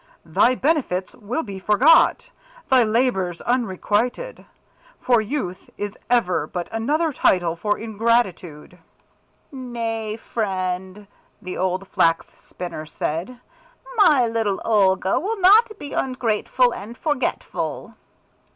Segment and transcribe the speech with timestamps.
[0.25, 2.31] "Thy benefits will be forgot,
[2.71, 4.47] thy labours unrequited.
[4.99, 8.79] For Youth is ever but another title for Ingratitude."
[9.51, 11.05] "Nay, friend,"
[11.39, 13.39] the old Flax spinner said.
[13.97, 17.93] "My little Olga will not be ungrateful and forgetful."